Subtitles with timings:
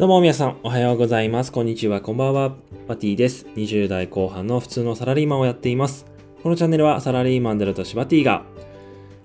[0.00, 1.52] どうも皆さん、おはようございます。
[1.52, 2.54] こんにちは、こんばんは。
[2.88, 3.44] マティです。
[3.54, 6.06] 20代後半の普通のサラリーマンをやっています。
[6.42, 8.46] このチャンネルはサラリーマンである私バティが、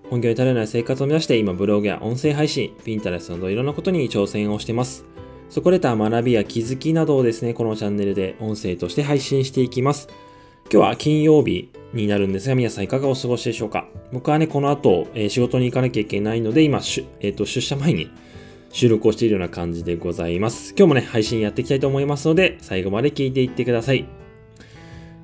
[0.09, 5.05] 本業に足りない生活を目指して今ブログや音声配信、ピンタレスなどいろんなことに挑戦をしています。
[5.49, 10.09] そこで得た学びや気づきなどをですね、このチャンネルで音声として配信していきます。
[10.69, 16.81] 今日は金曜日になるんですが、皆さんいかがお過ごしでしょうか僕はね、この後、えー仕事に行かなきゃいけないので、今、
[17.21, 18.09] えっ、と、出社前に
[18.71, 20.75] 収録をしているような感じでございます。
[20.77, 23.99] 今日もね、配信やっていきたいと思いますので、最後まで聞いていってください。
[23.99, 24.05] い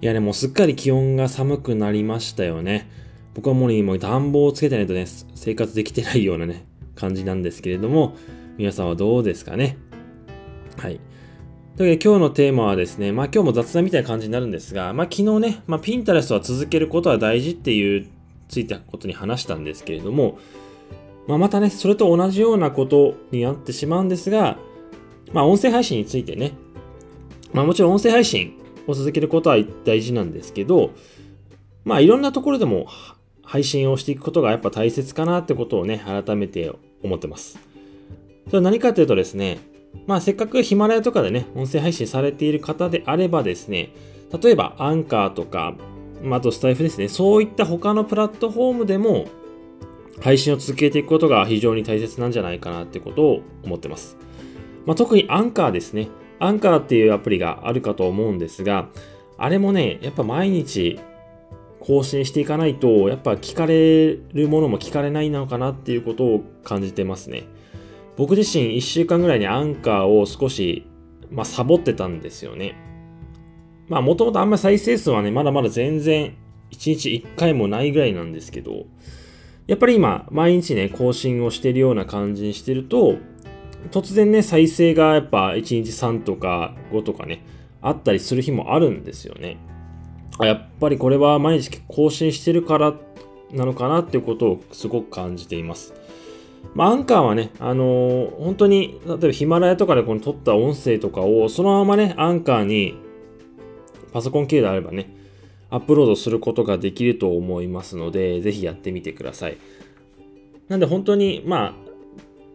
[0.05, 2.89] やね、もうすっかり気温が寒くなりましたよね。
[3.33, 5.05] 僕はもうね、もう暖房をつけてないとね、
[5.35, 8.15] 生活できてないようなね、感じなんですけれども、
[8.57, 9.77] 皆さんはどうですかね？
[10.77, 10.99] はい。
[11.77, 18.07] というわけで今日のテーマはですね、まあ今日も雑談みたいな感じになるんですが、まあ昨日ね、まあピンタレストは続けることは大事っていう、
[18.49, 20.37] ついたことに話したんですけれども、
[21.31, 24.57] まあまたね、それと同じようなことになってしまうんですが、
[25.31, 26.51] まあ音声配信についてね、
[27.53, 30.91] まあもちろん音声配信を続けることは大事なんですけど、
[31.85, 32.87] まあいろんなところでも
[33.43, 36.69] 配信をしていくことがやっぱ大切かなってことをね、改めて
[37.01, 37.57] 思ってます。
[38.47, 39.59] それは何かというとですね、
[40.07, 43.93] まあせっかくヒマラヤとかでね、音声配信されている方であればですね、
[44.37, 45.75] 例えばアンカーとか、
[46.21, 49.27] まあ、あとスタイフですね、そういった他のプラットフォームでも
[50.19, 54.17] 配信を続けていくことが非常に大切なんじゃないかなってことを思ってます。
[54.85, 56.09] まあ、特にアンカーですね。
[56.39, 58.89] アンカーっていうアプリがあるかと思うんですが、
[59.37, 60.99] あれもね、やっぱ毎日
[61.79, 67.43] 更新していかないと、やっぱ聞かれるものも聞かれないのかなっていうことを感じてますね。
[68.17, 70.85] 僕自身1週間ぐらいにアンカーを少し、
[71.31, 72.75] まあ、サボってたんですよね。
[73.87, 76.35] まあもともとあんまり再生数はね、まだまだ全然
[76.71, 78.85] 1日1回もないぐらいなんですけど、
[79.71, 83.15] やっぱり今、毎日ね、更新をしてるような感じにしてると、
[83.89, 87.45] 突然ね、再生がやっぱ1日3とか5とかね、
[87.81, 89.55] あったりする日もあるんですよね。
[90.39, 92.95] あやっぱりこれは毎日更新してるから
[93.53, 95.93] なのかなっていうことをすごく感じています。
[96.75, 102.95] まあ、アンカーはね、あのー本当に、例えばヒマラヤとかでこの撮った音声とかを、そのままね、アンカーに、
[104.11, 105.20] パソコン系であればね、
[105.71, 109.57] アップロードすることができると思いますので、ぜひやってみてください。
[110.67, 111.73] なんで本当に、まあ、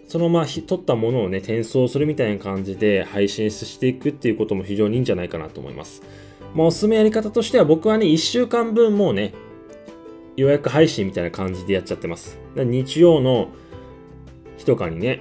[0.07, 6.03] そのまま撮ったものをね、転送するみたいな感じで配信していくっていうことも非常にいいんじゃないかなと思います。
[6.55, 9.35] まあ、おすすめやり方としては僕はね、1週間分もうね、
[10.37, 12.39] 予約配信みたいな感じでやっちゃってます。
[12.55, 13.49] 日曜の
[14.59, 15.21] 日とかにね、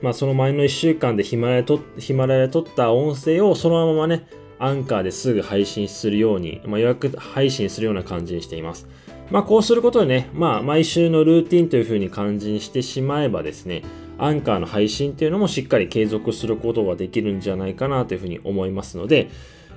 [0.00, 8.88] まあその前の1週間でヒマラヤとヒマラヤで撮った音声をそのままね、アンカーですぐ配信するように、まあ、予約配信するような感じにしています。
[9.30, 13.82] まあこうすることでね、まあ毎週のルーティンという風に感じにしてしまえばですね、
[14.18, 19.30] アンカーの配信っていうのもしっかり継続することができるんじゃないかなというふうに思いますので、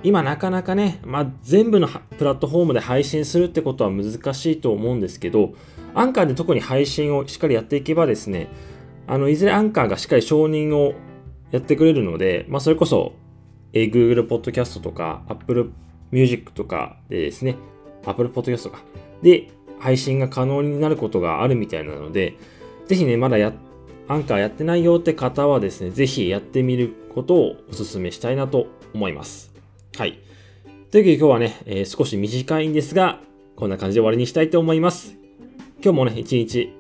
[0.04, 5.54] 今なかなかね、まあ、全部のプラットフォームで配信するってことは難しいと思うんですけど、
[5.94, 8.48] アンカーで特に配信をしっかりやっていけばですね、
[9.06, 10.96] あの、いずれアンカーがしっかり承認を
[11.52, 13.14] やってくれるので、まあ、それこそ、
[13.74, 15.72] えー Google Podcast とか Apple
[16.12, 17.56] Music とかでですね、
[18.06, 18.84] Apple Podcast とか
[19.22, 19.50] で
[19.80, 22.36] 配信が可能になることがあるみたいなので、
[22.88, 23.54] ぜひね、まだや、
[24.08, 29.54] アンカーやってないよって方はですね、ぜひやってみることをお勧めしたいなと思います。
[29.98, 30.20] はい。
[30.92, 33.20] というわけで今日はね、えー少し短いんですが、
[33.56, 35.16] こんな感じで終わりにしたいと思います。
[35.84, 36.74] 今日もね、一日、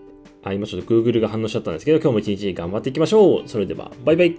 [0.44, 3.48] あ、今ちょっと Google が反応しちゃったんですけど、今日も一日頑張っていきましょう。
[3.48, 4.38] それでは、バイバイ。